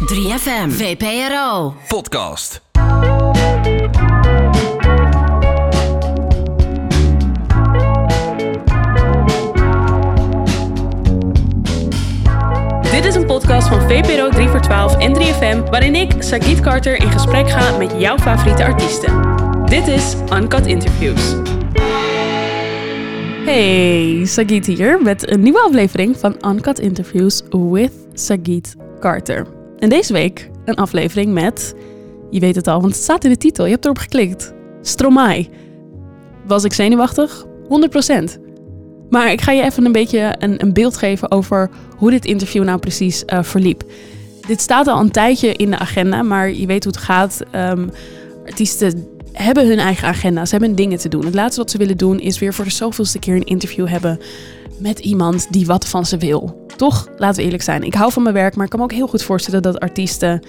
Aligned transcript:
3FM, 0.00 0.68
VPRO. 0.68 1.74
Podcast. 1.88 2.60
Dit 12.90 13.04
is 13.04 13.14
een 13.14 13.26
podcast 13.26 13.68
van 13.68 13.80
VPRO 13.80 14.28
3 14.28 14.48
voor 14.48 14.60
12 14.60 14.96
en 14.98 15.14
3FM, 15.14 15.70
waarin 15.70 15.94
ik, 15.94 16.12
Sagit 16.18 16.60
Carter, 16.60 17.00
in 17.02 17.10
gesprek 17.10 17.50
ga 17.50 17.76
met 17.76 17.92
jouw 17.98 18.18
favoriete 18.18 18.64
artiesten. 18.64 19.22
Dit 19.64 19.86
is 19.88 20.14
Uncut 20.32 20.66
Interviews. 20.66 21.34
Hey, 23.44 24.20
Sagit 24.24 24.66
hier 24.66 25.02
met 25.02 25.30
een 25.30 25.40
nieuwe 25.40 25.60
aflevering 25.60 26.16
van 26.16 26.36
Uncut 26.46 26.78
Interviews 26.78 27.42
with 27.50 27.92
Sagit 28.12 28.76
Carter. 29.00 29.59
En 29.80 29.88
deze 29.88 30.12
week 30.12 30.50
een 30.64 30.74
aflevering 30.74 31.32
met, 31.32 31.74
je 32.30 32.40
weet 32.40 32.56
het 32.56 32.66
al, 32.66 32.80
want 32.80 32.94
het 32.94 33.02
staat 33.02 33.24
in 33.24 33.30
de 33.30 33.36
titel, 33.36 33.64
je 33.64 33.70
hebt 33.70 33.84
erop 33.84 33.98
geklikt, 33.98 34.52
Stromae. 34.80 35.48
Was 36.46 36.64
ik 36.64 36.72
zenuwachtig? 36.72 37.46
100%. 37.46 38.40
Maar 39.10 39.32
ik 39.32 39.40
ga 39.40 39.52
je 39.52 39.62
even 39.62 39.84
een 39.84 39.92
beetje 39.92 40.34
een, 40.38 40.62
een 40.62 40.72
beeld 40.72 40.96
geven 40.96 41.30
over 41.30 41.70
hoe 41.96 42.10
dit 42.10 42.24
interview 42.24 42.64
nou 42.64 42.78
precies 42.78 43.24
eh, 43.24 43.42
verliep. 43.42 43.84
Dit 44.46 44.60
staat 44.60 44.86
al 44.86 45.00
een 45.00 45.10
tijdje 45.10 45.52
in 45.52 45.70
de 45.70 45.78
agenda, 45.78 46.22
maar 46.22 46.52
je 46.52 46.66
weet 46.66 46.84
hoe 46.84 46.92
het 46.92 47.02
gaat. 47.02 47.40
Ehm, 47.50 47.88
artiesten 48.46 49.06
hebben 49.32 49.68
hun 49.68 49.78
eigen 49.78 50.08
agenda, 50.08 50.44
ze 50.44 50.56
hebben 50.56 50.74
dingen 50.74 50.98
te 50.98 51.08
doen. 51.08 51.24
Het 51.24 51.34
laatste 51.34 51.60
wat 51.60 51.70
ze 51.70 51.78
willen 51.78 51.96
doen 51.96 52.20
is 52.20 52.38
weer 52.38 52.54
voor 52.54 52.64
de 52.64 52.70
zoveelste 52.70 53.18
keer 53.18 53.34
een 53.34 53.44
interview 53.44 53.88
hebben 53.88 54.18
met 54.78 54.98
iemand 54.98 55.46
die 55.52 55.66
wat 55.66 55.88
van 55.88 56.06
ze 56.06 56.16
wil. 56.16 56.68
Toch, 56.80 57.08
laten 57.16 57.36
we 57.36 57.42
eerlijk 57.42 57.62
zijn. 57.62 57.82
Ik 57.82 57.94
hou 57.94 58.12
van 58.12 58.22
mijn 58.22 58.34
werk, 58.34 58.54
maar 58.54 58.64
ik 58.64 58.70
kan 58.70 58.78
me 58.78 58.84
ook 58.84 58.92
heel 58.92 59.06
goed 59.06 59.22
voorstellen 59.22 59.62
dat 59.62 59.80
artiesten 59.80 60.42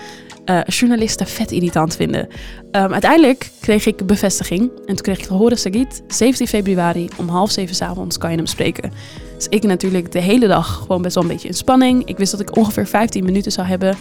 uh, 0.46 0.60
journalisten 0.66 1.28
vet 1.28 1.52
irritant 1.52 1.96
vinden. 1.96 2.28
Um, 2.72 2.92
uiteindelijk 2.92 3.50
kreeg 3.60 3.86
ik 3.86 4.06
bevestiging 4.06 4.62
en 4.62 4.86
toen 4.86 4.96
kreeg 4.96 5.18
ik 5.18 5.26
te 5.26 5.34
horen, 5.34 5.58
Sagit, 5.58 6.04
17 6.08 6.48
februari 6.48 7.10
om 7.18 7.28
half 7.28 7.52
zeven 7.52 7.76
s 7.76 7.82
avonds 7.82 8.18
kan 8.18 8.32
je 8.32 8.38
hem 8.38 8.46
spreken. 8.46 8.92
Dus 9.36 9.48
ik 9.48 9.64
natuurlijk 9.64 10.12
de 10.12 10.20
hele 10.20 10.48
dag 10.48 10.74
gewoon 10.74 11.02
best 11.02 11.16
wel 11.16 11.24
een 11.24 11.30
beetje 11.30 11.48
in 11.48 11.54
spanning. 11.54 12.06
Ik 12.06 12.18
wist 12.18 12.32
dat 12.32 12.40
ik 12.40 12.56
ongeveer 12.56 12.88
15 12.88 13.24
minuten 13.24 13.52
zou 13.52 13.68
hebben. 13.68 13.98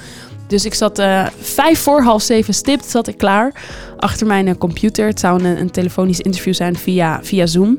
Dus 0.47 0.65
ik 0.65 0.75
zat 0.75 0.99
uh, 0.99 1.27
vijf 1.41 1.79
voor 1.79 2.03
half 2.03 2.23
zeven 2.23 2.55
stipt, 2.55 2.87
zat 2.87 3.07
ik 3.07 3.19
klaar 3.19 3.53
achter 3.97 4.27
mijn 4.27 4.59
computer. 4.59 5.07
Het 5.07 5.21
zou 5.21 5.45
een, 5.45 5.61
een 5.61 5.71
telefonisch 5.71 6.21
interview 6.21 6.55
zijn 6.55 6.77
via, 6.77 7.21
via 7.23 7.47
Zoom. 7.47 7.79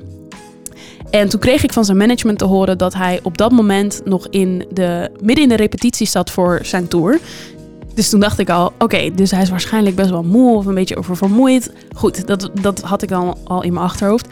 En 1.11 1.29
toen 1.29 1.39
kreeg 1.39 1.63
ik 1.63 1.73
van 1.73 1.85
zijn 1.85 1.97
management 1.97 2.37
te 2.37 2.45
horen 2.45 2.77
dat 2.77 2.93
hij 2.93 3.19
op 3.23 3.37
dat 3.37 3.51
moment 3.51 4.01
nog 4.05 4.27
in 4.29 4.65
de, 4.69 5.11
midden 5.23 5.43
in 5.43 5.49
de 5.49 5.55
repetitie 5.55 6.07
zat 6.07 6.31
voor 6.31 6.59
zijn 6.63 6.87
tour. 6.87 7.19
Dus 7.93 8.09
toen 8.09 8.19
dacht 8.19 8.39
ik 8.39 8.49
al, 8.49 8.73
oké, 8.79 9.11
dus 9.15 9.31
hij 9.31 9.41
is 9.41 9.49
waarschijnlijk 9.49 9.95
best 9.95 10.09
wel 10.09 10.23
moe 10.23 10.55
of 10.55 10.65
een 10.65 10.73
beetje 10.73 10.97
oververmoeid. 10.97 11.71
Goed, 11.95 12.27
dat, 12.27 12.49
dat 12.61 12.81
had 12.81 13.01
ik 13.01 13.09
dan 13.09 13.37
al 13.43 13.63
in 13.63 13.73
mijn 13.73 13.85
achterhoofd. 13.85 14.27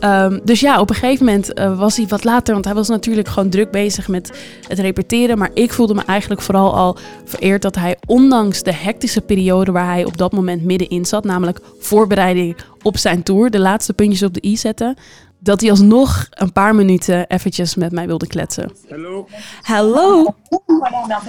Um, 0.00 0.40
dus 0.44 0.60
ja, 0.60 0.80
op 0.80 0.88
een 0.90 0.94
gegeven 0.94 1.24
moment 1.24 1.58
uh, 1.58 1.78
was 1.78 1.96
hij 1.96 2.06
wat 2.08 2.24
later, 2.24 2.52
want 2.52 2.64
hij 2.64 2.74
was 2.74 2.88
natuurlijk 2.88 3.28
gewoon 3.28 3.50
druk 3.50 3.70
bezig 3.70 4.08
met 4.08 4.32
het 4.68 4.78
repeteren. 4.78 5.38
Maar 5.38 5.50
ik 5.54 5.72
voelde 5.72 5.94
me 5.94 6.02
eigenlijk 6.06 6.40
vooral 6.40 6.74
al 6.74 6.96
vereerd 7.24 7.62
dat 7.62 7.74
hij, 7.74 7.96
ondanks 8.06 8.62
de 8.62 8.74
hectische 8.74 9.20
periode 9.20 9.72
waar 9.72 9.86
hij 9.86 10.04
op 10.04 10.16
dat 10.16 10.32
moment 10.32 10.64
middenin 10.64 11.04
zat, 11.04 11.24
namelijk 11.24 11.60
voorbereiding 11.78 12.56
op 12.82 12.96
zijn 12.96 13.22
tour, 13.22 13.50
de 13.50 13.58
laatste 13.58 13.92
puntjes 13.92 14.22
op 14.22 14.34
de 14.34 14.44
i 14.44 14.56
zetten, 14.56 14.96
dat 15.42 15.60
hij 15.60 15.70
alsnog 15.70 16.26
een 16.30 16.52
paar 16.52 16.74
minuten 16.74 17.26
eventjes 17.28 17.74
met 17.74 17.92
mij 17.92 18.06
wilde 18.06 18.26
kletsen. 18.26 18.72
Hello. 18.88 19.28
Hello. 19.62 20.34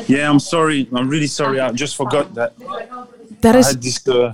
Yeah, 0.06 0.32
I'm 0.32 0.40
sorry. 0.40 0.88
I'm 0.92 1.10
really 1.10 1.28
sorry. 1.28 1.60
I 1.60 1.72
just 1.76 1.96
forgot 1.96 2.26
that. 2.34 2.52
That 3.40 3.56
I 3.56 3.58
is 3.58 3.68
had 3.68 3.82
this. 3.82 4.02
Uh, 4.08 4.32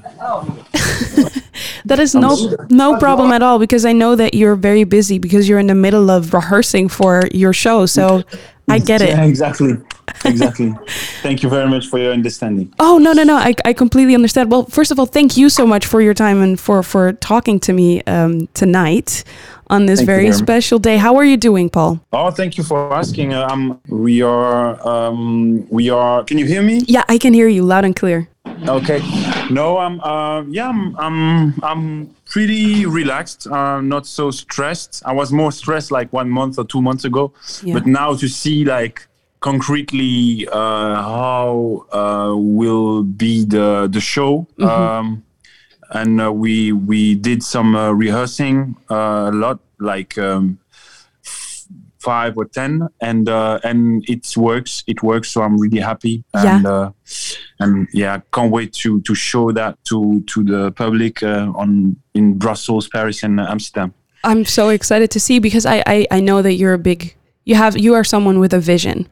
that 1.85 1.99
is 1.99 2.13
no 2.13 2.55
no 2.67 2.97
problem 2.97 3.31
at 3.31 3.41
all 3.41 3.59
because 3.59 3.87
I 3.89 3.93
know 3.93 4.15
that 4.15 4.33
you're 4.33 4.59
very 4.59 4.87
busy 4.87 5.19
because 5.19 5.47
you're 5.47 5.59
in 5.59 5.67
the 5.67 5.75
middle 5.75 6.09
of 6.09 6.33
rehearsing 6.33 6.89
for 6.89 7.27
your 7.31 7.53
show. 7.53 7.85
So 7.85 8.21
I 8.67 8.79
get 8.79 9.01
it. 9.01 9.09
yeah, 9.09 9.23
it. 9.23 9.29
exactly. 9.29 9.77
Exactly. 10.25 10.73
Thank 11.21 11.43
you 11.43 11.49
very 11.49 11.69
much 11.69 11.87
for 11.87 11.99
your 11.99 12.13
understanding. 12.13 12.73
Oh 12.77 12.97
no 12.97 13.13
no 13.13 13.23
no! 13.23 13.35
I, 13.35 13.53
I 13.65 13.73
completely 13.73 14.15
understand. 14.15 14.51
Well, 14.51 14.65
first 14.65 14.91
of 14.91 14.99
all, 14.99 15.05
thank 15.05 15.37
you 15.37 15.49
so 15.49 15.65
much 15.65 15.85
for 15.85 16.01
your 16.01 16.13
time 16.13 16.41
and 16.41 16.59
for 16.59 16.83
for 16.83 17.13
talking 17.13 17.59
to 17.61 17.73
me 17.73 18.01
um, 18.05 18.47
tonight 18.53 19.23
on 19.69 19.85
this 19.85 19.99
Thank 19.99 20.07
very 20.07 20.23
very 20.23 20.33
special 20.33 20.79
day. 20.79 20.97
How 20.97 21.15
are 21.15 21.25
you 21.25 21.37
doing, 21.37 21.69
Paul? 21.69 21.99
Oh, 22.11 22.31
thank 22.31 22.57
you 22.57 22.63
for 22.63 22.93
asking. 22.93 23.33
Uh, 23.33 23.47
um, 23.47 23.79
we 23.87 24.21
are. 24.21 24.87
Um, 24.87 25.67
we 25.69 25.89
are. 25.89 26.23
Can 26.23 26.37
you 26.37 26.45
hear 26.45 26.61
me? 26.61 26.81
Yeah, 26.87 27.03
I 27.07 27.17
can 27.17 27.33
hear 27.33 27.47
you 27.47 27.63
loud 27.63 27.85
and 27.85 27.95
clear. 27.95 28.27
Okay. 28.67 28.99
No, 29.51 29.77
I'm. 29.77 29.99
Uh, 30.01 30.43
yeah, 30.43 30.69
I'm. 30.69 30.95
I'm. 30.97 31.53
I'm 31.63 32.07
pretty 32.25 32.85
relaxed. 32.85 33.47
Uh, 33.47 33.81
not 33.81 34.05
so 34.05 34.31
stressed. 34.31 35.01
I 35.05 35.13
was 35.13 35.31
more 35.31 35.51
stressed 35.51 35.91
like 35.91 36.11
one 36.13 36.29
month 36.29 36.57
or 36.57 36.65
two 36.65 36.81
months 36.81 37.05
ago, 37.05 37.33
Yeah. 37.63 37.73
but 37.75 37.85
now 37.85 38.15
to 38.15 38.27
see 38.27 38.65
like 38.65 39.07
concretely 39.39 40.47
uh, 40.51 40.95
how 41.01 41.85
uh, 41.91 42.35
will 42.35 43.03
be 43.03 43.45
the 43.45 43.87
the 43.91 44.01
show. 44.01 44.47
Um, 44.59 45.23
and 45.91 46.21
uh, 46.21 46.31
we 46.31 46.71
we 46.71 47.15
did 47.15 47.43
some 47.43 47.75
uh, 47.75 47.91
rehearsing 47.91 48.75
uh, 48.89 49.29
a 49.31 49.31
lot, 49.31 49.59
like 49.79 50.17
um, 50.17 50.59
f- 51.25 51.65
five 51.99 52.37
or 52.37 52.45
ten, 52.45 52.87
and 53.01 53.27
uh, 53.29 53.59
and 53.63 54.07
it 54.09 54.35
works. 54.37 54.83
It 54.87 55.03
works, 55.03 55.29
so 55.29 55.41
I'm 55.41 55.57
really 55.57 55.79
happy. 55.79 56.23
Yeah. 56.33 56.57
And 56.57 56.67
uh, 56.67 56.91
and 57.59 57.87
yeah, 57.93 58.15
I 58.15 58.21
can't 58.31 58.51
wait 58.51 58.73
to 58.73 59.01
to 59.01 59.15
show 59.15 59.51
that 59.51 59.77
to 59.85 60.21
to 60.27 60.43
the 60.43 60.71
public 60.71 61.23
uh, 61.23 61.51
on 61.55 61.95
in 62.13 62.37
Brussels, 62.37 62.87
Paris, 62.87 63.23
and 63.23 63.39
Amsterdam. 63.39 63.93
I'm 64.23 64.45
so 64.45 64.69
excited 64.69 65.11
to 65.11 65.19
see 65.19 65.39
because 65.39 65.65
I, 65.65 65.83
I 65.85 66.07
I 66.11 66.19
know 66.19 66.41
that 66.41 66.53
you're 66.53 66.73
a 66.73 66.79
big 66.79 67.15
you 67.45 67.55
have 67.55 67.77
you 67.77 67.93
are 67.95 68.03
someone 68.03 68.39
with 68.39 68.53
a 68.53 68.59
vision. 68.59 69.07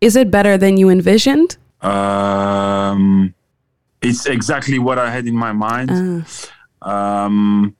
Is 0.00 0.16
it 0.16 0.30
better 0.30 0.58
than 0.58 0.76
you 0.76 0.88
envisioned? 0.88 1.56
Um, 1.80 3.34
it's 4.02 4.26
exactly 4.26 4.78
what 4.78 4.98
I 4.98 5.10
had 5.10 5.26
in 5.26 5.36
my 5.36 5.52
mind. 5.52 5.90
Uh, 5.90 6.88
um, 6.88 7.76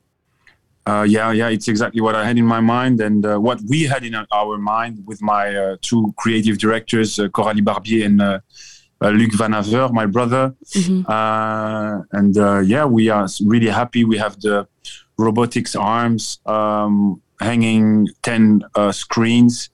uh, 0.87 1.05
yeah, 1.09 1.31
yeah, 1.31 1.49
it's 1.49 1.69
exactly 1.69 2.01
what 2.01 2.15
I 2.15 2.25
had 2.25 2.39
in 2.39 2.45
my 2.47 2.61
mind 2.61 3.01
and 3.01 3.25
uh, 3.25 3.39
what 3.39 3.61
we 3.69 3.83
had 3.85 4.05
in 4.05 4.15
our 4.33 4.59
mind 4.59 5.05
with 5.07 5.23
my 5.23 5.55
uh, 5.55 5.77
two 5.81 6.13
creative 6.17 6.59
directors, 6.59 7.19
uh, 7.19 7.29
Coralie 7.29 7.61
Barbier 7.61 8.05
and 8.07 8.21
uh, 8.21 8.41
uh, 9.01 9.11
Luc 9.11 9.33
Van 9.35 9.53
Haver, 9.53 9.89
my 9.93 10.07
brother. 10.07 10.55
mhm. 10.75 11.05
Uh, 11.09 12.03
and 12.13 12.37
uh, 12.37 12.59
yeah, 12.61 12.85
we 12.85 13.09
are 13.11 13.29
really 13.45 13.69
happy. 13.69 14.05
We 14.05 14.19
have 14.19 14.41
the 14.41 14.67
robotics 15.19 15.77
arms 15.77 16.41
um, 16.47 17.21
hanging 17.41 18.09
10 18.23 18.63
uh, 18.75 18.91
screens. 18.93 19.71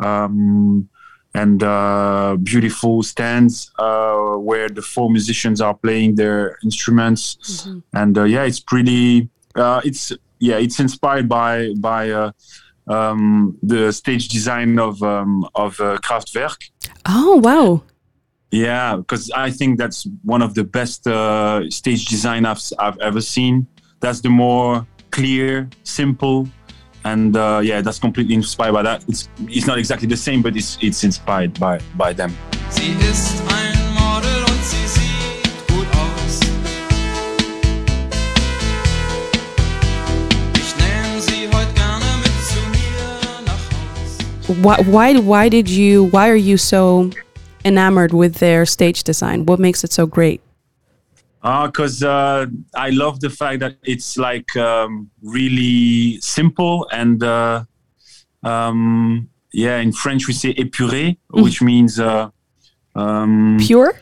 Um, 0.00 0.88
and 1.34 1.62
uh, 1.62 2.36
beautiful 2.42 3.02
stands 3.02 3.70
uh, 3.78 4.34
where 4.48 4.68
the 4.68 4.82
four 4.82 5.08
musicians 5.10 5.60
are 5.60 5.74
playing 5.74 6.14
their 6.16 6.58
instruments 6.62 7.36
Mhm. 7.42 7.82
and 7.94 8.18
uh, 8.18 8.24
yeah 8.24 8.42
it's 8.44 8.60
pretty 8.60 9.28
uh, 9.56 9.80
it's 9.84 10.12
yeah 10.38 10.56
it's 10.64 10.78
inspired 10.80 11.28
by 11.28 11.72
by 11.78 12.10
uh, 12.10 12.30
um, 12.86 13.56
the 13.62 13.92
stage 13.92 14.28
design 14.28 14.78
of 14.78 15.02
um, 15.02 15.46
of 15.54 15.80
uh, 15.80 15.96
Kraftwerk 16.04 16.58
Oh 17.06 17.36
wow. 17.36 17.82
yeah 18.50 18.96
because 18.96 19.30
I 19.46 19.50
think 19.50 19.78
that's 19.78 20.06
one 20.24 20.42
of 20.42 20.54
the 20.54 20.64
best 20.64 21.06
uh, 21.06 21.68
stage 21.70 22.06
design 22.06 22.44
I've, 22.44 22.62
I've 22.78 22.98
ever 22.98 23.20
seen 23.20 23.66
that's 24.00 24.20
the 24.20 24.28
more 24.30 24.86
clear 25.10 25.68
simple 25.84 26.48
and 27.04 27.36
uh, 27.36 27.60
yeah 27.62 27.80
that's 27.80 27.98
completely 27.98 28.34
inspired 28.34 28.72
by 28.72 28.82
that 28.82 29.04
it's 29.08 29.28
it's 29.48 29.66
not 29.66 29.78
exactly 29.78 30.08
the 30.08 30.16
same 30.16 30.42
but 30.42 30.56
it's 30.56 30.78
it's 30.80 31.04
inspired 31.04 31.52
by 31.58 31.78
by 31.96 32.12
them 32.12 32.32
Sie 32.70 32.96
ist 33.10 33.42
ein 33.48 33.94
Model 33.94 34.40
und 34.48 34.64
sie 34.64 34.86
sieht 34.86 35.68
gut 35.68 35.86
aus. 35.92 36.40
Ich 40.54 40.74
nehm 40.78 41.20
sie 41.20 41.48
heute 41.54 41.72
gerne 41.74 42.06
mit 42.22 42.32
zu 42.48 42.60
mir 42.70 43.44
nach 43.44 43.62
Haus. 43.72 44.56
Why 44.62 44.82
why 44.86 45.20
why 45.20 45.48
did 45.50 45.68
you 45.68 46.08
why 46.12 46.28
are 46.30 46.34
you 46.34 46.56
so 46.56 47.10
enamored 47.64 48.14
with 48.14 48.38
their 48.38 48.64
stage 48.64 49.04
design? 49.04 49.44
What 49.44 49.58
makes 49.58 49.84
it 49.84 49.92
so 49.92 50.06
great? 50.06 50.40
Because 51.42 52.02
uh, 52.04 52.46
I 52.74 52.90
love 52.90 53.20
the 53.20 53.30
fact 53.30 53.60
that 53.60 53.76
it's 53.82 54.16
like 54.16 54.56
um, 54.56 55.10
really 55.22 56.20
simple 56.20 56.88
and 56.92 57.22
uh, 57.22 57.64
um, 58.44 59.28
yeah, 59.52 59.78
in 59.78 59.92
French 59.92 60.28
we 60.28 60.34
say 60.34 60.54
épuré, 60.54 61.16
which 61.30 61.60
means 61.60 61.98
uh, 61.98 62.30
um, 62.94 63.58
Pure? 63.60 63.94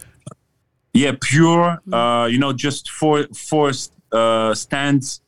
yeah, 0.92 1.12
pure. 1.20 1.78
Uh, 1.92 2.26
you 2.30 2.38
know, 2.38 2.52
just 2.52 2.90
four 2.90 3.26
four 3.34 3.72
uh, 4.12 4.54
stands, 4.54 5.20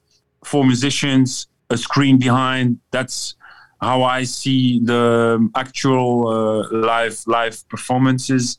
four 0.44 0.64
musicians, 0.64 1.49
a 1.70 1.76
screen 1.76 2.19
behind. 2.19 2.79
That's 2.91 3.37
how 3.81 4.05
I 4.05 4.23
see 4.25 4.81
the 4.81 5.50
actual 5.56 6.29
uh, 6.29 6.69
live 6.70 7.20
live 7.26 7.67
performances. 7.69 8.59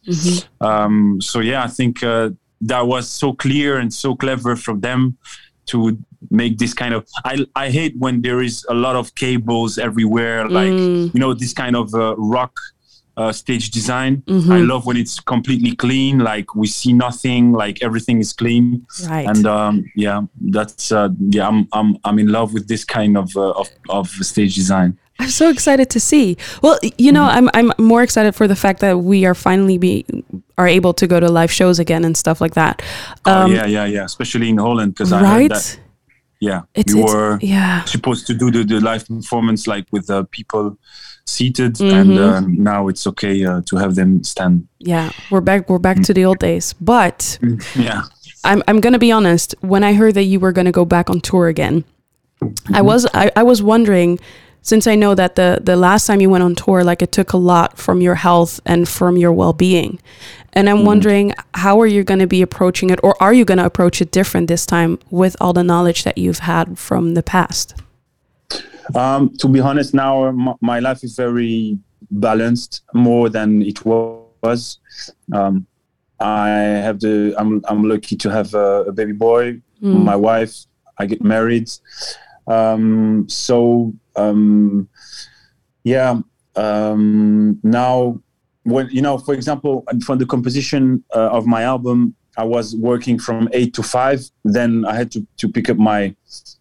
Um, 0.59 1.21
so 1.21 1.39
yeah, 1.39 1.63
I 1.63 1.67
think 1.67 2.03
uh, 2.03 2.31
that 2.67 2.87
was 2.87 3.09
so 3.09 3.33
clear 3.33 3.77
and 3.77 3.93
so 3.93 4.15
clever 4.15 4.55
from 4.55 4.81
them 4.81 5.17
to 5.65 5.97
make 6.29 6.57
this 6.57 6.73
kind 6.73 6.93
of. 6.93 7.07
I 7.25 7.45
I 7.55 7.69
hate 7.69 7.95
when 7.97 8.21
there 8.21 8.41
is 8.41 8.65
a 8.69 8.73
lot 8.73 8.95
of 8.95 9.13
cables 9.15 9.77
everywhere, 9.77 10.47
like 10.49 10.71
you 11.13 11.19
know 11.19 11.33
this 11.33 11.53
kind 11.53 11.75
of 11.75 11.93
uh, 11.93 12.15
rock. 12.17 12.53
Uh, 13.15 13.31
stage 13.31 13.69
design. 13.69 14.23
I 14.51 14.57
love 14.61 14.87
when 14.87 14.97
it's 14.97 15.19
completely 15.19 15.75
clean, 15.75 16.17
like 16.17 16.55
we 16.55 16.65
see 16.65 16.93
nothing, 16.93 17.51
like 17.51 17.83
everything 17.83 18.19
is 18.19 18.33
clean. 18.33 18.87
Right. 19.07 19.27
And 19.27 19.45
um, 19.45 19.85
yeah, 19.95 20.21
that's 20.41 20.91
uh, 20.91 21.09
yeah, 21.29 21.47
I'm 21.47 21.67
I'm 21.73 21.95
I'm 22.05 22.17
in 22.17 22.29
love 22.29 22.55
with 22.55 22.67
this 22.67 22.83
kind 22.83 23.15
of 23.15 23.29
uh, 23.37 23.51
of 23.51 23.69
of 23.87 24.09
stage 24.09 24.55
design. 24.55 24.97
I'm 25.19 25.29
so 25.29 25.49
excited 25.49 25.89
to 25.91 25.99
see. 25.99 26.37
Well, 26.61 26.79
you 26.97 27.11
know, 27.11 27.23
I'm 27.23 27.49
I'm 27.53 27.71
more 27.77 28.01
excited 28.03 28.33
for 28.35 28.47
the 28.47 28.55
fact 28.55 28.79
that 28.79 28.99
we 28.99 29.25
are 29.25 29.35
finally 29.35 29.77
be 29.77 30.05
are 30.57 30.67
able 30.67 30.93
to 30.95 31.07
go 31.07 31.19
to 31.19 31.29
live 31.29 31.51
shows 31.51 31.79
again 31.79 32.03
and 32.05 32.17
stuff 32.17 32.41
like 32.41 32.55
that. 32.55 32.81
oh 33.25 33.45
yeah, 33.45 33.65
yeah, 33.65 33.85
yeah. 33.85 34.03
Especially 34.05 34.49
in 34.49 34.57
Holland, 34.57 34.93
because 34.93 35.11
I 35.13 35.17
Um, 35.19 35.23
right? 35.23 35.41
heard 35.41 35.51
that. 35.51 35.79
Yeah, 36.39 36.61
It's- 36.75 36.93
we 36.93 37.01
it's- 37.01 37.13
were 37.13 37.39
yeah. 37.41 37.83
supposed 37.85 38.27
to 38.27 38.33
do 38.33 38.51
the, 38.51 38.63
the 38.65 38.79
live 38.81 39.07
performance 39.07 39.65
like 39.67 39.85
with 39.91 40.09
uh, 40.09 40.23
people 40.31 40.77
seated, 41.25 41.75
Mm-hmm. 41.75 41.95
and 41.95 42.19
uh, 42.19 42.41
now 42.41 42.89
it's 42.89 43.07
okay 43.07 43.45
uh, 43.45 43.61
to 43.67 43.77
have 43.77 43.95
them 43.95 44.23
stand. 44.23 44.67
Yeah, 44.79 45.11
we're 45.31 45.41
back. 45.41 45.69
We're 45.69 45.79
back 45.79 46.01
to 46.03 46.13
the 46.13 46.25
old 46.25 46.39
days. 46.39 46.73
But 46.81 47.39
Yeah. 47.75 48.01
I'm 48.43 48.61
I'm 48.67 48.81
gonna 48.81 48.99
be 48.99 49.11
honest. 49.13 49.55
When 49.61 49.83
I 49.83 49.93
heard 49.93 50.15
that 50.15 50.23
you 50.25 50.39
were 50.41 50.51
gonna 50.51 50.71
go 50.73 50.85
back 50.85 51.09
on 51.09 51.21
tour 51.21 51.47
again, 51.47 51.85
I 52.73 52.81
was 52.81 53.05
I, 53.13 53.31
I 53.37 53.43
was 53.43 53.61
wondering, 53.63 54.19
since 54.63 54.87
I 54.87 54.95
know 54.95 55.13
that 55.13 55.35
the 55.35 55.59
the 55.61 55.75
last 55.75 56.07
time 56.07 56.19
you 56.21 56.29
went 56.29 56.43
on 56.43 56.55
tour, 56.55 56.83
like 56.83 57.01
it 57.03 57.11
took 57.11 57.33
a 57.33 57.37
lot 57.37 57.77
from 57.77 58.01
your 58.01 58.15
health 58.15 58.59
and 58.65 58.89
from 58.89 59.17
your 59.17 59.31
well 59.31 59.53
being, 59.53 59.99
and 60.53 60.67
I'm 60.69 60.85
wondering 60.85 61.33
how 61.53 61.79
are 61.81 61.87
you 61.87 62.03
gonna 62.03 62.27
be 62.27 62.41
approaching 62.41 62.89
it, 62.89 62.99
or 63.03 63.15
are 63.21 63.33
you 63.33 63.45
gonna 63.45 63.65
approach 63.65 64.01
it 64.01 64.09
different 64.11 64.47
this 64.47 64.65
time 64.65 64.97
with 65.11 65.35
all 65.39 65.53
the 65.53 65.63
knowledge 65.63 66.03
that 66.05 66.17
you've 66.17 66.39
had 66.39 66.79
from 66.79 67.13
the 67.13 67.21
past? 67.23 67.75
Um, 68.95 69.29
to 69.37 69.47
be 69.47 69.59
honest, 69.59 69.93
now 69.93 70.25
m- 70.25 70.55
my 70.61 70.79
life 70.79 71.03
is 71.03 71.15
very 71.15 71.77
balanced, 72.09 72.81
more 72.93 73.29
than 73.29 73.61
it 73.61 73.85
was. 73.85 74.79
Um, 75.31 75.65
I 76.19 76.47
have 76.47 76.99
the. 76.99 77.35
I'm 77.37 77.61
I'm 77.67 77.83
lucky 77.83 78.15
to 78.15 78.29
have 78.29 78.53
a, 78.53 78.85
a 78.87 78.91
baby 78.91 79.13
boy. 79.13 79.61
My 80.05 80.15
wife. 80.15 80.65
I 80.97 81.05
get 81.07 81.23
married. 81.23 81.69
Um, 82.47 83.25
so 83.27 83.93
um, 84.15 84.87
yeah. 85.83 86.19
Um, 86.55 87.59
now, 87.63 88.19
when 88.63 88.89
you 88.89 89.01
know, 89.01 89.17
for 89.17 89.33
example, 89.33 89.83
from 90.05 90.19
the 90.19 90.25
composition 90.25 91.03
uh, 91.15 91.29
of 91.29 91.45
my 91.45 91.63
album, 91.63 92.15
I 92.37 92.43
was 92.43 92.75
working 92.75 93.19
from 93.19 93.49
eight 93.53 93.73
to 93.75 93.83
five. 93.83 94.21
Then 94.43 94.85
I 94.85 94.95
had 94.95 95.11
to 95.11 95.25
to 95.37 95.49
pick 95.49 95.69
up 95.69 95.77
my 95.77 96.15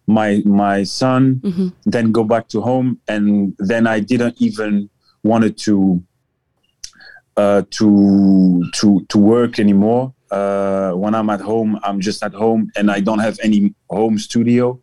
my 0.07 0.41
my 0.45 0.83
son 0.83 1.39
then 1.85 2.11
go 2.11 2.23
back 2.23 2.47
to 2.49 2.59
home 2.61 2.99
and 3.07 3.55
then 3.57 3.87
i 3.87 3.99
didn't 3.99 4.35
even 4.39 4.89
wanted 5.23 5.57
to 5.57 6.03
uh 7.37 7.61
to 7.71 8.63
to 8.73 9.05
to 9.07 9.17
work 9.17 9.59
anymore 9.59 10.13
uh 10.31 10.91
when 10.91 11.15
i'm 11.15 11.29
at 11.29 11.39
home 11.39 11.79
i'm 11.83 12.01
just 12.01 12.21
at 12.23 12.33
home 12.33 12.69
and 12.75 12.91
i 12.91 12.99
don't 12.99 13.19
have 13.19 13.39
any 13.41 13.73
home 13.89 14.17
studio 14.17 14.77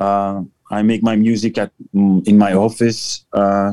uh 0.00 0.40
i 0.70 0.82
make 0.82 1.02
my 1.02 1.16
music 1.16 1.58
at 1.58 1.70
mm, 1.94 2.26
in 2.26 2.36
my 2.38 2.52
office 2.52 3.26
uh 3.32 3.72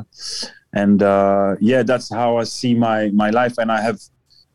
and 0.74 1.02
uh 1.04 1.56
yeah 1.60 1.84
that's 1.84 2.10
how 2.10 2.38
i 2.38 2.44
see 2.44 2.74
my 2.74 3.10
my 3.10 3.30
life 3.30 3.58
and 3.58 3.72
i 3.72 3.82
have 3.82 4.00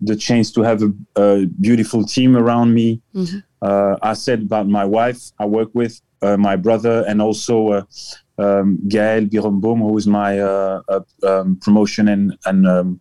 the 0.04 0.16
chance 0.16 0.50
to 0.52 0.62
have 0.62 0.82
a, 0.82 0.90
a 1.16 1.46
beautiful 1.60 2.04
team 2.04 2.36
around 2.36 2.74
me. 2.74 3.00
Uh, 3.62 3.96
I 4.02 4.14
said 4.14 4.42
about 4.42 4.66
my 4.66 4.84
wife 4.84 5.20
I 5.38 5.46
work 5.46 5.70
with, 5.74 6.00
uh, 6.22 6.36
my 6.36 6.56
brother, 6.56 7.04
and 7.06 7.22
also 7.22 7.68
uh, 7.68 7.82
um, 8.38 8.80
Gael 8.88 9.26
Biromboom, 9.26 9.78
who 9.78 9.96
is 9.96 10.08
my 10.08 10.40
uh, 10.40 10.82
uh, 10.88 11.00
um, 11.22 11.56
promotion 11.62 12.08
and 12.08 12.36
and 12.46 12.66
um, 12.66 13.00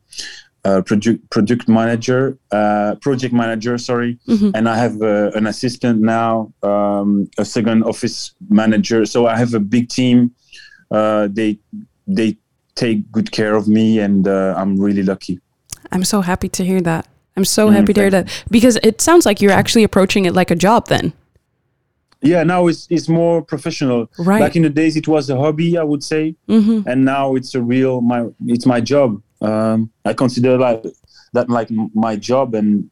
uh, 0.63 0.81
product 0.81 1.29
product 1.29 1.67
manager, 1.67 2.37
uh, 2.51 2.95
project 3.01 3.33
manager. 3.33 3.77
Sorry, 3.77 4.17
and 4.53 4.69
I 4.69 4.77
have 4.77 5.01
uh, 5.01 5.31
an 5.33 5.47
assistant 5.47 6.01
now, 6.01 6.53
um, 6.63 7.29
a 7.37 7.45
second 7.45 7.83
office 7.83 8.33
manager. 8.49 9.05
So 9.05 9.27
I 9.27 9.37
have 9.37 9.53
a 9.53 9.59
big 9.59 9.89
team. 9.89 10.31
Uh, 10.91 11.27
they 11.31 11.57
they 12.07 12.37
take 12.75 13.11
good 13.11 13.31
care 13.31 13.55
of 13.55 13.67
me, 13.67 13.99
and 13.99 14.27
uh, 14.27 14.53
I'm 14.57 14.79
really 14.79 15.03
lucky. 15.03 15.39
I'm 15.91 16.03
so 16.03 16.21
happy 16.21 16.49
to 16.49 16.63
hear 16.63 16.81
that. 16.81 17.07
I'm 17.37 17.45
so 17.45 17.69
happy 17.69 17.93
to 17.93 18.01
hear 18.01 18.09
that 18.09 18.43
because 18.51 18.77
it 18.83 19.01
sounds 19.01 19.25
like 19.25 19.41
you're 19.41 19.51
actually 19.53 19.83
approaching 19.83 20.25
it 20.25 20.33
like 20.33 20.51
a 20.51 20.55
job 20.55 20.87
then. 20.87 21.13
Yeah, 22.21 22.43
now 22.43 22.67
it's 22.67 22.85
it's 22.89 23.09
more 23.09 23.41
professional. 23.41 24.07
Right. 24.19 24.39
Back 24.39 24.55
in 24.55 24.61
the 24.61 24.69
days, 24.69 24.95
it 24.95 25.07
was 25.07 25.29
a 25.29 25.37
hobby, 25.37 25.77
I 25.77 25.83
would 25.83 26.03
say, 26.03 26.35
and 26.85 27.03
now 27.05 27.35
it's 27.35 27.55
a 27.55 27.61
real 27.61 28.01
my 28.01 28.27
it's 28.45 28.65
my 28.67 28.79
job. 28.79 29.21
Um, 29.41 29.91
I 30.05 30.13
consider 30.13 30.57
like 30.57 30.83
that 31.33 31.49
like 31.49 31.69
my 31.93 32.15
job, 32.15 32.55
and 32.55 32.89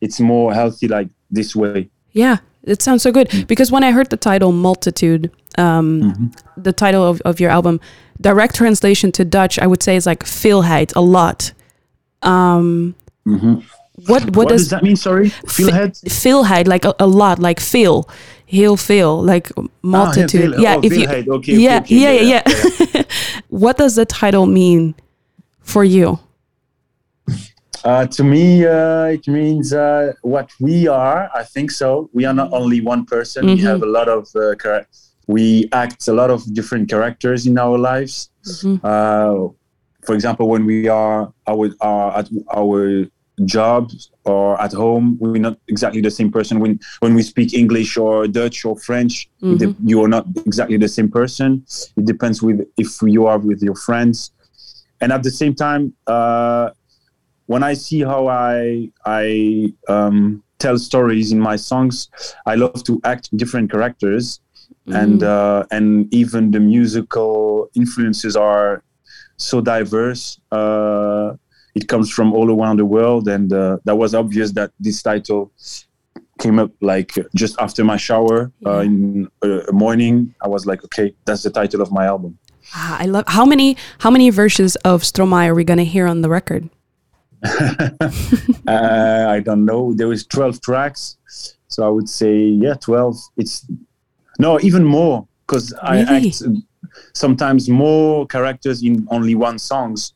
it's 0.00 0.20
more 0.20 0.52
healthy 0.52 0.88
like 0.88 1.08
this 1.30 1.54
way. 1.54 1.90
Yeah, 2.12 2.38
it 2.64 2.82
sounds 2.82 3.02
so 3.02 3.12
good 3.12 3.46
because 3.46 3.70
when 3.72 3.84
I 3.84 3.92
heard 3.92 4.10
the 4.10 4.16
title 4.16 4.52
Multitude, 4.52 5.30
um, 5.58 6.32
the 6.56 6.72
title 6.72 7.06
of, 7.06 7.20
of 7.22 7.40
your 7.40 7.50
album, 7.50 7.80
direct 8.20 8.54
translation 8.56 9.12
to 9.12 9.24
Dutch, 9.24 9.58
I 9.58 9.66
would 9.66 9.82
say 9.82 9.96
is 9.96 10.06
like 10.06 10.24
veelheid, 10.24 10.94
a 10.96 11.00
lot. 11.00 11.52
Um, 12.22 12.94
What 13.24 14.24
what, 14.24 14.36
What, 14.36 14.48
does, 14.48 14.62
does 14.62 14.70
that 14.70 14.82
mean? 14.82 14.96
Sorry, 14.96 15.28
Feelhead. 15.46 16.02
veelheid 16.04 16.66
like 16.66 16.84
a, 16.84 16.94
a 16.98 17.06
lot, 17.06 17.38
like 17.38 17.60
veel, 17.60 18.08
heel 18.46 18.76
veel, 18.76 19.22
like 19.22 19.50
multitude. 19.82 20.52
veel- 20.52 20.60
yeah, 20.60 20.76
oh, 20.76 20.80
if 20.82 20.96
you, 20.96 21.06
veelheid. 21.06 21.28
Okay, 21.28 21.56
yeah, 21.56 21.78
okay, 21.78 21.96
okay, 21.96 21.96
yeah, 21.96 22.12
yeah, 22.12 22.42
yeah, 22.44 22.92
yeah. 22.94 23.02
what 23.48 23.76
does 23.76 23.94
the 23.96 24.06
title 24.06 24.46
mean 24.46 24.94
for 25.62 25.84
you? 25.84 26.18
Uh, 27.84 28.06
to 28.06 28.22
me, 28.22 28.64
uh, 28.64 29.04
it 29.06 29.26
means 29.26 29.72
uh, 29.72 30.12
what 30.22 30.50
we 30.60 30.86
are. 30.86 31.28
I 31.34 31.42
think 31.42 31.70
so. 31.72 32.08
We 32.12 32.24
are 32.24 32.34
not 32.34 32.52
only 32.52 32.80
one 32.80 33.04
person. 33.04 33.44
We 33.46 33.56
have 33.62 33.82
a 33.82 33.86
lot 33.86 34.08
of 34.08 34.28
uh, 34.36 34.54
chara- 34.54 34.86
we 35.26 35.68
act 35.72 36.06
a 36.08 36.12
lot 36.12 36.30
of 36.30 36.40
different 36.54 36.88
characters 36.88 37.46
in 37.46 37.58
our 37.58 37.76
lives. 37.78 38.30
Uh, 38.84 39.48
for 40.04 40.14
example, 40.14 40.48
when 40.48 40.64
we 40.64 40.88
are 40.88 41.32
our, 41.46 41.70
our 41.80 42.18
at 42.18 42.28
our 42.54 43.06
job 43.46 43.90
or 44.24 44.60
at 44.60 44.72
home, 44.72 45.16
we're 45.20 45.38
not 45.40 45.58
exactly 45.68 46.00
the 46.00 46.10
same 46.10 46.30
person. 46.30 46.60
When 46.60 46.78
when 47.00 47.14
we 47.14 47.22
speak 47.22 47.52
English 47.54 47.96
or 47.96 48.28
Dutch 48.28 48.64
or 48.64 48.76
French, 48.78 49.28
the- 49.58 49.74
you 49.84 50.02
are 50.04 50.08
not 50.08 50.26
exactly 50.46 50.76
the 50.76 50.88
same 50.88 51.08
person. 51.10 51.64
It 51.96 52.04
depends 52.04 52.42
with 52.42 52.60
if 52.78 52.90
you 53.02 53.26
are 53.26 53.38
with 53.38 53.60
your 53.62 53.74
friends, 53.76 54.30
and 55.02 55.12
at 55.12 55.22
the 55.22 55.30
same 55.30 55.54
time. 55.54 55.92
Uh, 56.06 56.70
when 57.46 57.62
I 57.62 57.74
see 57.74 58.00
how 58.00 58.28
I 58.28 58.88
I 59.04 59.74
um, 59.88 60.42
tell 60.58 60.78
stories 60.78 61.32
in 61.32 61.40
my 61.40 61.56
songs, 61.56 62.08
I 62.46 62.54
love 62.54 62.82
to 62.84 63.00
act 63.04 63.36
different 63.36 63.70
characters, 63.70 64.40
and 64.86 65.22
uh, 65.22 65.64
and 65.70 66.12
even 66.14 66.50
the 66.50 66.60
musical 66.60 67.68
influences 67.74 68.36
are 68.36 68.82
so 69.36 69.60
diverse. 69.60 70.40
Uh, 70.50 71.34
it 71.74 71.88
comes 71.88 72.10
from 72.10 72.32
all 72.32 72.48
around 72.50 72.78
the 72.78 72.86
world, 72.86 73.28
and 73.28 73.52
uh, 73.52 73.78
that 73.84 73.96
was 73.96 74.14
obvious 74.14 74.52
that 74.52 74.70
this 74.78 75.02
title 75.02 75.52
came 76.38 76.58
up 76.58 76.72
like 76.80 77.12
just 77.34 77.54
after 77.60 77.84
my 77.84 77.96
shower 77.96 78.50
uh, 78.66 78.80
in 78.80 79.28
uh, 79.44 79.62
a 79.68 79.72
morning. 79.72 80.34
I 80.40 80.48
was 80.48 80.64
like, 80.64 80.84
okay, 80.84 81.14
that's 81.24 81.42
the 81.42 81.50
title 81.50 81.82
of 81.82 81.90
my 81.92 82.06
album. 82.06 82.38
Ah, 82.74 82.96
I 83.00 83.06
love 83.06 83.24
how 83.28 83.44
many 83.44 83.76
how 83.98 84.10
many 84.10 84.30
versions 84.30 84.76
of 84.76 85.02
Stromae 85.02 85.46
are 85.48 85.54
we 85.54 85.64
gonna 85.64 85.84
hear 85.84 86.06
on 86.06 86.22
the 86.22 86.28
record? 86.28 86.68
uh, 87.44 89.26
I 89.28 89.40
don't 89.44 89.64
know. 89.64 89.92
There 89.94 90.08
was 90.08 90.24
12 90.26 90.60
tracks. 90.60 91.16
So 91.68 91.84
I 91.84 91.88
would 91.88 92.08
say, 92.08 92.36
yeah, 92.38 92.74
12. 92.74 93.16
It's 93.36 93.66
no, 94.38 94.60
even 94.60 94.84
more 94.84 95.26
because 95.46 95.72
I 95.82 95.98
act 95.98 96.42
sometimes 97.14 97.68
more 97.68 98.26
characters 98.26 98.82
in 98.82 99.06
only 99.10 99.34
one 99.34 99.58
songs, 99.58 100.12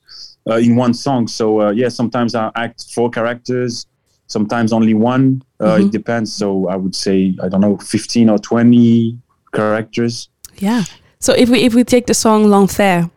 uh, 0.48 0.56
in 0.56 0.76
one 0.76 0.94
song. 0.94 1.26
So 1.28 1.60
uh, 1.62 1.70
yeah, 1.70 1.88
sometimes 1.88 2.34
I 2.34 2.50
act 2.54 2.92
four 2.94 3.10
characters, 3.10 3.86
sometimes 4.26 4.72
only 4.72 4.94
one. 4.94 5.42
Uh, 5.60 5.78
It 5.80 5.92
depends. 5.92 6.32
So 6.32 6.68
I 6.68 6.76
would 6.76 6.94
say, 6.94 7.34
I 7.42 7.48
don't 7.48 7.60
know, 7.60 7.76
15 7.78 8.30
or 8.30 8.38
20 8.38 9.18
characters. 9.52 10.28
Yeah. 10.58 10.84
So 11.20 11.32
if 11.32 11.49
we 11.49 11.62
if 11.64 11.75
we 11.75 11.85
take 11.85 12.06
the 12.06 12.14
song 12.14 12.46
L'Enfer, 12.50 13.11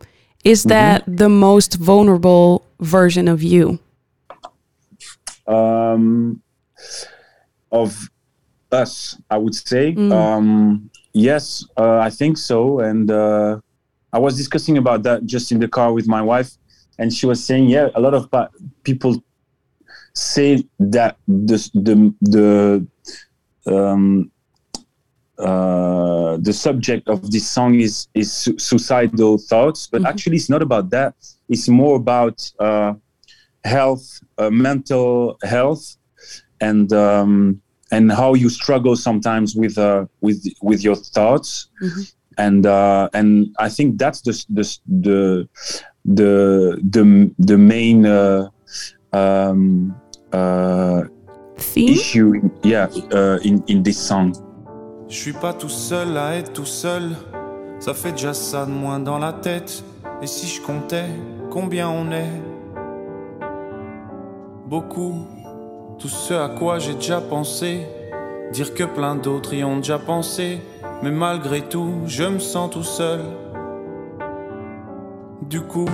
is 0.44 0.62
Mm-hmm. 0.64 0.70
that 0.70 1.04
the 1.08 1.30
most 1.30 1.76
vulnerable 1.76 2.64
version 2.80 3.28
of 3.28 3.44
you? 3.44 3.80
um, 5.48 6.42
of 7.72 8.10
us, 8.72 9.18
I 9.30 9.38
would 9.38 9.56
say. 9.56 9.94
Mm. 9.94 10.12
Um, 10.12 10.90
yes, 11.14 11.66
uh, 11.78 11.98
I 11.98 12.10
think 12.12 12.38
so. 12.38 12.80
And 12.80 13.10
uh, 13.10 13.60
I 14.14 14.20
was 14.20 14.38
discussing 14.38 14.78
about 14.78 15.04
that 15.04 15.26
just 15.26 15.52
in 15.52 15.60
the 15.60 15.68
car 15.68 15.92
with 15.92 16.08
my 16.08 16.22
wife, 16.22 16.52
and 17.00 17.12
she 17.14 17.26
was 17.26 17.44
saying, 17.44 17.66
yeah, 17.70 17.90
a 17.96 18.00
lot 18.02 18.14
of 18.14 18.30
pa- 18.30 18.50
people 18.84 19.24
say 20.14 20.64
that 20.80 21.18
the 21.28 21.58
the 21.74 22.14
the 22.22 22.88
um, 23.66 24.32
uh, 25.40 26.38
the 26.38 26.54
subject 26.54 27.08
of 27.08 27.32
this 27.32 27.48
song 27.48 27.80
is 27.80 28.08
is 28.14 28.32
su- 28.32 28.60
suicidal 28.60 29.38
thoughts, 29.38 29.88
but 29.88 30.06
actually 30.06 30.36
it's 30.36 30.50
not 30.50 30.62
about 30.62 30.90
that. 30.90 31.14
It's 31.48 31.70
more 31.70 31.96
about 31.96 32.52
uh, 32.60 32.94
health, 33.64 34.22
uh, 34.38 34.50
mental 34.50 35.38
health, 35.44 35.98
and 36.60 36.92
um, 36.92 37.62
and 37.92 38.12
how 38.12 38.34
you 38.34 38.50
struggle 38.50 38.96
sometimes 38.96 39.56
with 39.56 39.78
uh, 39.78 40.06
with 40.22 40.44
with 40.62 40.84
your 40.84 40.96
thoughts, 40.96 41.70
and 42.38 42.66
uh, 42.66 43.10
and 43.14 43.56
I 43.60 43.70
think 43.70 43.98
that's 43.98 44.22
the 44.22 44.34
the 44.50 44.78
the 44.88 45.50
the 46.06 46.82
the, 46.90 47.32
the 47.40 47.58
main 47.58 48.06
uh, 48.06 48.50
um, 49.14 49.96
uh, 50.34 51.04
Theme? 51.58 51.90
issue, 51.90 52.50
yeah, 52.64 52.88
uh, 53.14 53.40
in 53.44 53.64
in 53.68 53.84
this 53.84 53.98
song. 53.98 54.36
Je 55.10 55.16
suis 55.16 55.34
pas 55.34 55.54
tout 55.54 55.70
seul 55.70 56.16
à 56.18 56.36
être 56.36 56.54
tout 56.54 56.68
seul, 56.68 57.16
ça 57.80 57.96
fait 57.96 58.12
déjà 58.12 58.36
ça 58.36 58.68
de 58.68 58.72
moins 58.72 59.00
dans 59.00 59.18
la 59.18 59.34
tête. 59.34 59.84
Et 60.22 60.28
si 60.28 60.46
je 60.46 60.62
comptais 60.62 61.08
combien 61.50 61.90
on 61.90 62.12
est? 62.12 62.30
Beaucoup, 64.68 65.26
tout 65.98 66.08
ce 66.08 66.36
à 66.36 66.50
quoi 66.50 66.78
j'ai 66.78 66.94
déjà 66.94 67.22
pensé, 67.22 67.88
dire 68.54 68.76
que 68.76 68.84
plein 68.84 69.16
d'autres 69.16 69.56
y 69.56 69.64
ont 69.64 69.78
déjà 69.78 69.98
pensé, 69.98 70.62
mais 71.02 71.10
malgré 71.10 71.64
tout, 71.64 71.92
je 72.06 72.26
me 72.26 72.38
sens 72.38 72.70
tout 72.70 72.84
seul. 72.84 73.22
Du 75.42 75.62
coup, 75.62 75.90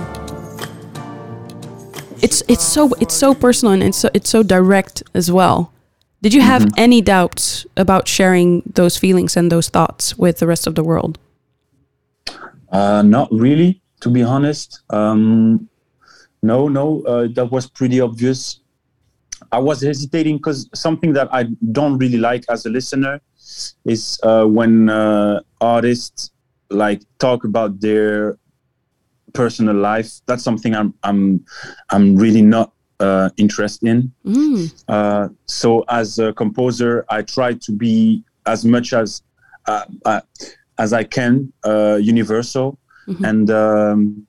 It's 2.22 2.44
it's 2.48 2.64
so 2.64 2.90
it's 3.00 3.14
so 3.14 3.34
personal 3.34 3.74
and 3.74 3.82
it's 3.82 3.98
so, 3.98 4.08
it's 4.12 4.28
so 4.28 4.42
direct 4.42 5.04
as 5.14 5.30
well. 5.30 5.70
Did 6.22 6.34
you 6.34 6.40
have 6.40 6.66
any 6.76 7.00
doubts 7.02 7.66
about 7.76 8.08
sharing 8.08 8.62
those 8.74 8.96
feelings 8.96 9.36
and 9.36 9.52
those 9.52 9.68
thoughts 9.68 10.16
with 10.16 10.38
the 10.38 10.46
rest 10.46 10.66
of 10.66 10.74
the 10.74 10.82
world? 10.82 11.18
Uh, 12.70 13.02
not 13.02 13.28
really, 13.30 13.80
to 14.00 14.10
be 14.10 14.22
honest. 14.22 14.80
Um, 14.90 15.68
no, 16.42 16.68
no, 16.68 17.02
uh, 17.02 17.28
that 17.34 17.50
was 17.50 17.68
pretty 17.68 18.00
obvious. 18.00 18.60
I 19.52 19.58
was 19.58 19.82
hesitating 19.82 20.38
because 20.38 20.68
something 20.74 21.12
that 21.12 21.28
I 21.32 21.44
don't 21.72 21.98
really 21.98 22.18
like 22.18 22.44
as 22.48 22.66
a 22.66 22.70
listener 22.70 23.20
is 23.84 24.18
uh, 24.22 24.44
when 24.44 24.88
uh, 24.88 25.40
artists 25.60 26.30
like 26.70 27.02
talk 27.18 27.44
about 27.44 27.80
their 27.80 28.38
personal 29.32 29.76
life. 29.76 30.20
That's 30.26 30.42
something 30.42 30.74
I'm 30.74 30.94
I'm 31.02 31.44
I'm 31.90 32.16
really 32.16 32.42
not 32.42 32.72
uh, 33.00 33.30
interested 33.36 33.88
in. 33.88 34.12
Mm, 34.24 34.72
Uh, 34.88 35.28
so 35.46 35.84
as 35.88 36.18
a 36.18 36.32
composer, 36.32 37.04
I 37.10 37.22
try 37.22 37.54
to 37.54 37.72
be 37.72 38.24
as 38.46 38.64
much 38.64 38.92
as 38.92 39.22
uh, 39.66 39.84
uh, 40.04 40.20
as 40.78 40.92
I 40.92 41.04
can 41.04 41.52
uh, 41.64 41.96
universal, 42.00 42.78
and 43.24 43.50
um, 43.50 44.26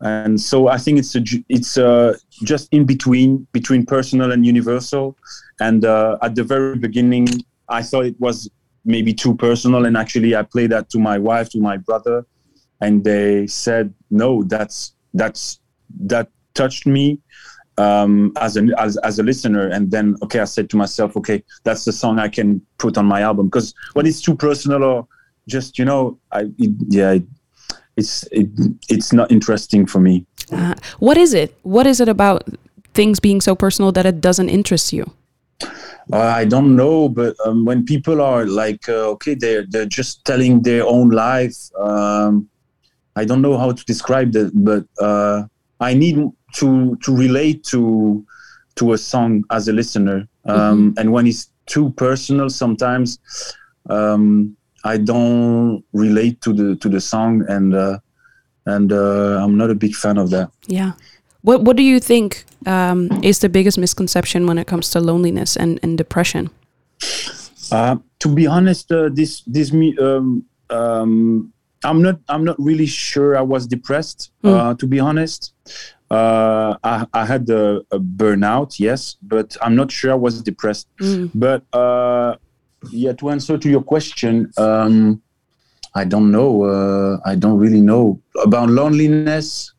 and 0.00 0.40
so 0.40 0.68
I 0.68 0.78
think 0.78 0.98
it's 0.98 1.14
a 1.14 1.22
it's 1.48 1.76
uh, 1.78 2.16
just 2.42 2.68
in 2.72 2.84
between 2.84 3.46
between 3.52 3.84
personal 3.86 4.32
and 4.32 4.44
universal. 4.44 5.16
And 5.60 5.84
uh, 5.84 6.18
at 6.22 6.34
the 6.34 6.44
very 6.44 6.76
beginning, 6.76 7.26
I 7.68 7.82
thought 7.82 8.06
it 8.06 8.18
was 8.20 8.50
maybe 8.84 9.14
too 9.14 9.34
personal, 9.34 9.86
and 9.86 9.96
actually, 9.96 10.36
I 10.36 10.42
played 10.42 10.70
that 10.72 10.90
to 10.90 10.98
my 10.98 11.16
wife, 11.18 11.48
to 11.50 11.58
my 11.60 11.76
brother, 11.78 12.26
and 12.80 13.02
they 13.04 13.46
said, 13.46 13.94
"No, 14.10 14.42
that's 14.44 14.94
that's 15.14 15.60
that 16.00 16.28
touched 16.54 16.86
me." 16.86 17.20
Um, 17.78 18.32
as 18.40 18.56
a 18.56 18.66
as, 18.78 18.96
as 18.98 19.18
a 19.18 19.22
listener 19.22 19.68
and 19.68 19.90
then 19.90 20.16
okay 20.22 20.40
i 20.40 20.44
said 20.44 20.70
to 20.70 20.76
myself 20.76 21.16
okay 21.16 21.42
that's 21.64 21.84
the 21.84 21.92
song 21.92 22.18
i 22.18 22.28
can 22.28 22.60
put 22.78 22.96
on 22.96 23.06
my 23.06 23.20
album 23.20 23.46
because 23.46 23.74
when 23.94 24.06
it's 24.06 24.20
too 24.20 24.34
personal 24.34 24.84
or 24.84 25.06
just 25.48 25.78
you 25.78 25.84
know 25.84 26.18
i 26.32 26.42
it, 26.58 26.72
yeah 26.88 27.12
it, 27.12 27.24
it's 27.96 28.24
it, 28.32 28.48
it's 28.88 29.12
not 29.12 29.30
interesting 29.30 29.86
for 29.86 30.00
me 30.00 30.24
uh, 30.52 30.74
what 30.98 31.16
is 31.16 31.32
it? 31.32 31.56
What 31.62 31.86
is 31.86 32.00
it 32.00 32.08
about 32.08 32.46
things 32.92 33.18
being 33.18 33.40
so 33.40 33.54
personal 33.54 33.92
that 33.92 34.04
it 34.04 34.20
doesn't 34.20 34.50
interest 34.50 34.92
you? 34.92 35.10
uh, 36.12 36.18
i 36.18 36.44
don't 36.44 36.74
know 36.76 37.08
but 37.08 37.34
um, 37.46 37.64
when 37.64 37.84
people 37.84 38.20
are 38.20 38.44
like 38.46 38.88
uh, 38.88 39.08
okay 39.08 39.34
they're 39.34 39.64
they're 39.68 39.86
just 39.86 40.24
telling 40.24 40.62
their 40.62 40.84
own 40.84 41.10
life 41.10 41.56
um, 41.78 42.48
i 43.16 43.24
don't 43.24 43.40
know 43.40 43.56
how 43.56 43.72
to 43.72 43.84
describe 43.84 44.32
that 44.32 44.50
but 44.54 44.84
uh, 45.02 45.42
i 45.80 45.94
need 45.94 46.18
to 46.54 46.96
to 47.04 47.14
relate 47.16 47.64
to 47.64 48.24
to 48.76 48.92
a 48.92 48.98
song 48.98 49.44
as 49.50 49.68
a 49.68 49.72
listener 49.72 50.26
um, 50.46 50.94
and 50.98 51.12
when 51.12 51.26
it's 51.26 51.50
too 51.66 51.90
personal 51.90 52.48
sometimes 52.50 53.18
um, 53.90 54.56
i 54.84 54.96
don't 54.96 55.84
relate 55.92 56.40
to 56.40 56.52
the 56.52 56.76
to 56.76 56.88
the 56.88 57.00
song 57.00 57.44
and 57.48 57.74
uh, 57.74 57.98
and 58.66 58.92
uh, 58.92 59.42
i'm 59.42 59.56
not 59.56 59.70
a 59.70 59.74
big 59.74 59.94
fan 59.94 60.18
of 60.18 60.30
that 60.30 60.50
Yeah. 60.66 60.92
What 61.44 61.62
What 61.62 61.76
do 61.76 61.82
you 61.82 62.00
think 62.00 62.44
um, 62.66 63.10
is 63.22 63.38
the 63.38 63.48
biggest 63.48 63.78
misconception 63.78 64.46
when 64.46 64.58
it 64.58 64.66
comes 64.66 64.88
to 64.90 65.00
loneliness 65.00 65.56
and, 65.56 65.78
and 65.82 65.98
depression? 65.98 66.48
Uh, 67.70 67.96
to 68.20 68.34
be 68.34 68.46
honest, 68.46 68.90
uh, 68.90 69.10
this 69.12 69.42
this 69.42 69.70
me 69.70 69.94
um, 69.98 70.44
um, 70.70 71.52
I'm 71.84 72.00
not 72.00 72.16
I'm 72.28 72.44
not 72.44 72.56
really 72.58 72.86
sure 72.86 73.36
I 73.36 73.42
was 73.42 73.66
depressed. 73.66 74.30
Uh, 74.42 74.74
to 74.74 74.86
be 74.86 74.98
honest, 75.00 75.52
uh, 76.14 76.70
I, 76.92 77.06
I 77.20 77.24
had 77.32 77.44
a, 77.50 77.64
a 77.90 77.98
burnout, 77.98 78.70
yes, 78.78 79.16
but 79.32 79.48
I'm 79.64 79.74
not 79.80 79.88
sure 79.90 80.10
I 80.12 80.20
was 80.26 80.34
depressed. 80.50 80.86
But 81.44 81.60
uh, 81.82 82.30
yeah, 83.02 83.12
to 83.20 83.24
answer 83.34 83.54
to 83.64 83.68
your 83.74 83.82
question, 83.82 84.32
um, 84.56 85.20
I 85.94 86.04
don't 86.12 86.30
know. 86.36 86.50
Uh, 86.74 87.12
I 87.30 87.34
don't 87.42 87.58
really 87.64 87.80
know 87.90 88.04
about 88.48 88.68
loneliness. 88.80 89.72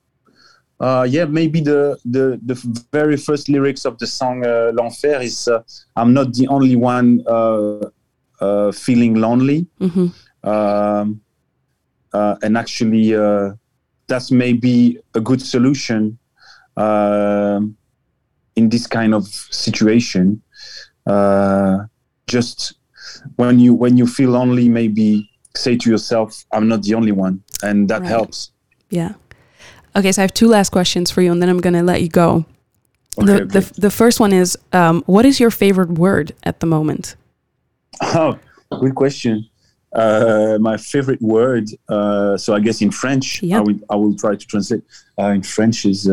Uh, 0.86 1.06
yeah, 1.16 1.26
maybe 1.40 1.60
the, 1.62 1.98
the 2.16 2.26
the 2.50 2.56
very 2.92 3.18
first 3.28 3.48
lyrics 3.48 3.86
of 3.86 3.94
the 4.02 4.08
song 4.08 4.44
uh, 4.46 4.72
"L'Enfer" 4.78 5.18
is 5.30 5.48
uh, 5.48 5.62
"I'm 5.96 6.12
not 6.14 6.28
the 6.34 6.48
only 6.56 6.76
one 6.76 7.10
uh, 7.28 7.88
uh, 8.46 8.72
feeling 8.84 9.14
lonely," 9.26 9.60
Mhm. 9.80 10.12
um, 10.44 11.22
uh, 12.14 12.36
and 12.44 12.58
actually, 12.58 13.16
uh, 13.16 13.54
that's 14.08 14.32
maybe 14.32 15.00
a 15.14 15.22
good 15.22 15.42
solution 15.42 16.18
in 16.78 18.70
this 18.70 18.88
kind 18.88 19.14
of 19.14 19.26
situation. 19.28 20.42
Uh, 21.06 21.86
just 22.28 22.74
when 23.36 23.60
you 23.60 23.74
when 23.74 23.98
you 23.98 24.08
feel 24.08 24.32
lonely, 24.32 24.70
maybe 24.70 25.30
say 25.56 25.76
to 25.78 25.90
yourself, 25.90 26.46
"I'm 26.52 26.68
not 26.68 26.82
the 26.84 26.94
only 26.96 27.12
one," 27.12 27.44
and 27.64 27.88
that 27.90 28.02
Right. 28.02 28.10
helps. 28.10 28.52
Yeah. 28.90 29.14
Okay, 29.96 30.12
so 30.12 30.22
I 30.22 30.24
have 30.24 30.34
two 30.34 30.48
last 30.48 30.72
questions 30.72 31.12
for 31.12 31.22
you, 31.22 31.32
and 31.32 31.42
then 31.42 31.50
I'm 31.50 31.62
gonna 31.62 31.84
let 31.84 32.02
you 32.02 32.10
go. 32.10 32.46
Okay, 33.18 33.26
the, 33.28 33.34
okay. 33.34 33.46
the 33.60 33.82
the 33.82 33.92
first 33.92 34.20
one 34.20 34.34
is, 34.34 34.58
um, 34.74 35.04
what 35.06 35.26
is 35.26 35.40
your 35.40 35.52
favorite 35.52 35.92
word 35.92 36.34
at 36.44 36.60
the 36.60 36.66
moment? 36.66 37.16
Oh, 38.02 38.38
good 38.82 38.96
question. 38.96 39.46
Uh, 39.94 40.58
my 40.60 40.76
favorite 40.76 41.22
word. 41.22 41.70
Uh, 41.88 42.36
so 42.36 42.54
I 42.54 42.60
guess 42.60 42.82
in 42.82 42.92
French, 42.92 43.42
Yeah. 43.42 43.60
I 43.60 43.62
will 43.62 43.80
I 43.90 43.96
will 43.96 44.16
try 44.16 44.36
to 44.36 44.46
translate. 44.48 44.84
Uh, 45.18 45.28
in 45.38 45.44
French 45.44 45.86
is 45.86 46.10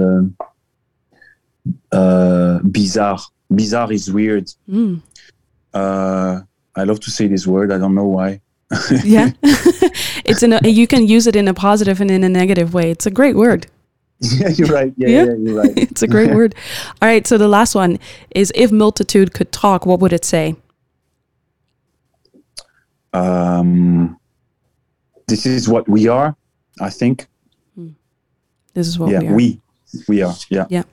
uh, 1.93 2.59
bizarre. 2.71 3.19
Bizarre 3.55 3.93
is 3.93 4.13
weird. 4.13 4.51
Mm. 4.69 5.03
Uh, 5.75 6.41
I 6.75 6.85
love 6.85 7.01
to 7.01 7.11
say 7.11 7.27
this 7.27 7.47
word. 7.47 7.73
I 7.73 7.79
don't 7.79 7.95
know 7.95 8.07
why. 8.07 8.41
Yeah, 9.05 9.33
it's 10.25 10.43
you 10.67 10.87
can 10.87 11.07
use 11.07 11.27
it 11.27 11.37
in 11.37 11.47
a 11.47 11.55
positive 11.55 12.01
and 12.01 12.11
in 12.11 12.25
a 12.25 12.29
negative 12.29 12.73
way. 12.73 12.91
It's 12.91 13.05
a 13.07 13.11
great 13.11 13.37
word. 13.37 13.67
yeah, 14.21 14.49
you're 14.49 14.69
right. 14.69 14.93
Yeah, 14.97 15.09
Yeah. 15.09 15.25
yeah, 15.25 15.35
you're 15.39 15.63
right. 15.63 15.73
It's 15.91 16.03
a 16.03 16.07
great 16.07 16.33
word. 16.35 16.55
All 17.03 17.09
right, 17.09 17.27
so 17.27 17.37
the 17.37 17.49
last 17.49 17.75
one 17.75 17.99
is 18.35 18.51
if 18.55 18.73
multitude 18.73 19.35
could 19.35 19.53
talk, 19.53 19.85
what 19.85 20.01
would 20.01 20.13
it 20.13 20.25
say? 20.25 20.57
Um, 23.13 24.19
this 25.29 25.45
is 25.45 25.69
what 25.69 25.87
we 25.89 26.09
are. 26.09 26.35
I 26.81 26.89
think. 26.91 27.27
This 28.75 28.89
is 28.89 28.99
what 28.99 29.11
yeah, 29.11 29.21
we 29.21 29.29
are. 29.29 29.35
we 29.35 29.61
we 30.09 30.23
are. 30.23 30.35
Yeah. 30.49 30.67
Yeah. 30.71 30.85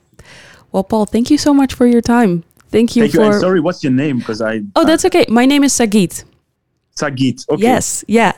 Well, 0.71 0.83
Paul, 0.83 1.05
thank 1.05 1.31
you 1.31 1.38
so 1.38 1.53
much 1.53 1.73
for 1.73 1.85
your 1.85 2.01
time. 2.01 2.43
Thank 2.69 2.95
you 2.95 3.03
Thank 3.03 3.13
you. 3.13 3.19
for. 3.21 3.31
And 3.31 3.41
sorry, 3.41 3.59
what's 3.59 3.83
your 3.83 3.93
name? 3.93 4.19
Because 4.19 4.41
I. 4.41 4.61
oh, 4.75 4.85
that's 4.85 5.05
okay. 5.05 5.25
My 5.27 5.45
name 5.45 5.63
is 5.63 5.73
Sagit. 5.73 6.23
Sagit. 6.95 7.49
Okay. 7.49 7.61
Yes. 7.61 8.03
Yeah. 8.07 8.33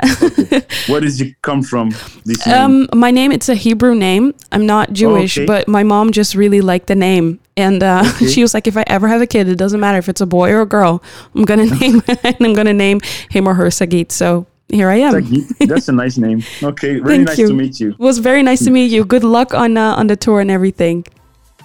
Where 0.88 1.02
does 1.02 1.20
you 1.20 1.34
come 1.42 1.64
from? 1.64 1.90
This 2.26 2.46
name? 2.46 2.56
um, 2.56 2.90
my 2.94 3.12
name 3.12 3.32
it's 3.32 3.50
a 3.50 3.56
Hebrew 3.56 3.96
name. 3.96 4.34
I'm 4.52 4.66
not 4.66 4.94
Jewish, 4.94 5.38
okay. 5.38 5.46
but 5.46 5.68
my 5.68 5.84
mom 5.84 6.12
just 6.12 6.36
really 6.36 6.62
liked 6.62 6.88
the 6.88 6.96
name, 6.96 7.40
and 7.58 7.84
uh, 7.84 8.04
she 8.32 8.42
was 8.42 8.54
like, 8.54 8.68
if 8.68 8.78
I 8.78 8.84
ever 8.88 9.08
have 9.08 9.22
a 9.22 9.28
kid, 9.28 9.50
it 9.50 9.56
doesn't 9.56 9.80
matter 9.80 9.98
if 9.98 10.08
it's 10.08 10.22
a 10.22 10.26
boy 10.26 10.52
or 10.52 10.62
a 10.62 10.66
girl. 10.66 11.04
I'm 11.36 11.44
gonna 11.44 11.66
name 11.80 12.02
and 12.08 12.38
I'm 12.40 12.54
gonna 12.54 12.74
name 12.74 13.02
him 13.30 13.48
or 13.48 13.54
her 13.56 13.68
Sagit. 13.68 14.12
So 14.12 14.46
here 14.70 14.90
I 14.90 14.98
am. 14.98 15.14
Sagit, 15.14 15.68
that's 15.68 15.90
a 15.90 15.94
nice 15.94 16.18
name. 16.18 16.44
Okay, 16.64 17.00
really 17.00 17.18
Thank 17.18 17.28
nice 17.30 17.40
you. 17.40 17.48
to 17.48 17.54
meet 17.54 17.80
you. 17.80 17.90
It 17.92 18.00
was 18.00 18.20
very 18.20 18.44
nice 18.44 18.64
to 18.64 18.72
meet 18.72 18.92
you. 18.92 19.04
Good 19.04 19.24
luck 19.24 19.54
on 19.54 19.76
uh, 19.76 19.96
on 19.96 20.08
the 20.08 20.16
tour 20.16 20.40
and 20.40 20.52
everything. 20.52 21.06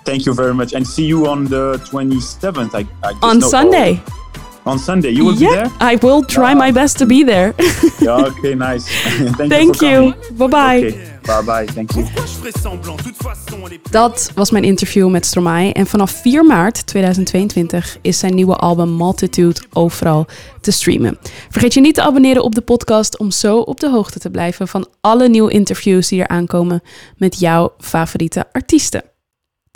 Thank 0.07 0.25
you 0.27 0.35
very 0.35 0.55
much, 0.55 0.73
and 0.75 0.87
see 0.87 1.05
you 1.07 1.27
on 1.27 1.45
the 1.49 1.79
27th. 1.91 2.75
I, 2.75 2.85
I 3.03 3.13
On 3.23 3.39
know- 3.39 3.49
Sunday. 3.51 4.01
oh, 4.07 4.71
on 4.71 4.79
Sunday, 4.79 5.11
you 5.11 5.25
will 5.25 5.35
yeah, 5.37 5.49
be 5.49 5.55
there. 5.55 5.93
I 5.93 5.97
will 6.01 6.25
try 6.25 6.55
my 6.55 6.73
best 6.73 6.99
to 6.99 7.07
be 7.07 7.25
there. 7.25 7.55
Yeah, 8.01 8.27
okay, 8.27 8.55
nice. 8.55 8.85
Thank, 9.37 9.51
Thank 9.57 9.81
you. 9.81 10.15
Bye 10.37 10.47
bye. 10.49 10.79
Okay, 10.87 11.19
bye 11.23 11.43
bye. 11.45 11.67
Thank 11.75 11.93
you. 11.93 12.05
Dat 13.91 14.31
was 14.35 14.51
mijn 14.51 14.65
interview 14.65 15.09
met 15.11 15.27
Stromae. 15.27 15.73
En 15.73 15.87
vanaf 15.87 16.11
4 16.11 16.45
maart 16.45 16.87
2022 16.87 17.99
is 18.03 18.19
zijn 18.19 18.35
nieuwe 18.35 18.57
album 18.57 18.97
Multitude 18.97 19.61
overal 19.73 20.27
te 20.61 20.71
streamen. 20.71 21.19
Vergeet 21.51 21.75
je 21.75 21.81
niet 21.81 21.95
te 21.95 22.03
abonneren 22.03 22.43
op 22.43 22.55
de 22.55 22.61
podcast 22.61 23.19
om 23.19 23.31
zo 23.31 23.59
op 23.59 23.81
de 23.81 23.91
hoogte 23.91 24.19
te 24.19 24.31
blijven 24.31 24.69
van 24.69 24.87
alle 25.01 25.29
nieuwe 25.29 25.51
interviews 25.51 26.09
die 26.09 26.21
er 26.21 26.29
aankomen 26.29 26.83
met 27.17 27.39
jouw 27.39 27.73
favoriete 27.79 28.45
artiesten. 28.53 29.03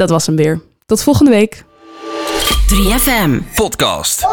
Dat 0.00 0.10
was 0.10 0.26
hem 0.26 0.36
weer. 0.36 0.60
Tot 0.86 1.02
volgende 1.02 1.30
week. 1.30 1.64
3FM. 2.74 3.54
Podcast. 3.54 4.26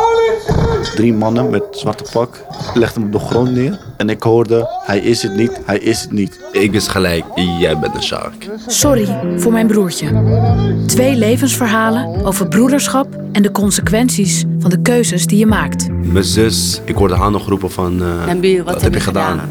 Drie 0.95 1.13
mannen 1.13 1.50
met 1.50 1.63
zwarte 1.71 2.05
pak 2.12 2.45
legden 2.74 3.01
hem 3.01 3.13
op 3.13 3.19
de 3.19 3.27
grond 3.27 3.51
neer. 3.51 3.79
En 3.97 4.09
ik 4.09 4.24
hoorde, 4.24 4.69
hij 4.86 5.00
is 5.00 5.24
het 5.24 5.36
niet, 5.36 5.59
hij 5.65 5.79
is 5.79 6.01
het 6.01 6.12
niet. 6.12 6.39
Ik 6.51 6.71
wist 6.71 6.88
gelijk, 6.88 7.25
jij 7.59 7.79
bent 7.79 7.95
een 7.95 8.03
shark. 8.03 8.50
Sorry 8.67 9.19
voor 9.38 9.51
mijn 9.51 9.67
broertje. 9.67 10.24
Twee 10.86 11.15
levensverhalen 11.15 12.25
over 12.25 12.47
broederschap 12.47 13.07
en 13.31 13.41
de 13.41 13.51
consequenties 13.51 14.43
van 14.59 14.69
de 14.69 14.81
keuzes 14.81 15.25
die 15.25 15.38
je 15.38 15.45
maakt. 15.45 15.88
Mijn 15.89 16.24
zus, 16.24 16.81
ik 16.86 16.95
hoorde 16.95 17.15
haar 17.15 17.31
nog 17.31 17.47
roepen 17.47 17.71
van, 17.71 18.01
eh, 18.01 18.63
wat, 18.63 18.81
heb 18.81 18.93
je 18.93 19.00
gedaan? 19.00 19.41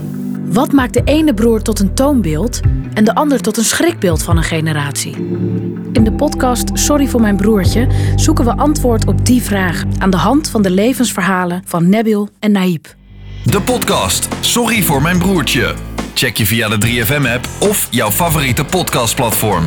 Wat 0.48 0.72
maakt 0.72 0.94
de 0.94 1.02
ene 1.04 1.34
broer 1.34 1.62
tot 1.62 1.80
een 1.80 1.94
toonbeeld 1.94 2.60
en 2.94 3.04
de 3.04 3.14
ander 3.14 3.40
tot 3.40 3.56
een 3.56 3.64
schrikbeeld 3.64 4.22
van 4.22 4.36
een 4.36 4.42
generatie? 4.42 5.16
In 5.92 6.04
de 6.04 6.12
podcast 6.12 6.70
Sorry 6.72 7.06
voor 7.06 7.20
mijn 7.20 7.36
broertje 7.36 7.88
zoeken 8.16 8.44
we 8.44 8.56
antwoord 8.56 9.06
op 9.06 9.26
die 9.26 9.42
vraag 9.42 9.84
aan 9.98 10.10
de 10.10 10.16
hand 10.16 10.48
van 10.50 10.62
de 10.62 10.70
levensverhalen 10.70 11.62
van 11.64 11.88
Nabil 11.88 12.28
en 12.38 12.52
Naïb. 12.52 12.86
De 13.44 13.60
podcast 13.60 14.28
Sorry 14.40 14.82
voor 14.82 15.02
mijn 15.02 15.18
broertje. 15.18 15.74
Check 16.14 16.36
je 16.36 16.46
via 16.46 16.68
de 16.68 16.86
3FM 16.86 17.32
app 17.34 17.48
of 17.60 17.88
jouw 17.90 18.10
favoriete 18.10 18.64
podcastplatform. 18.64 19.64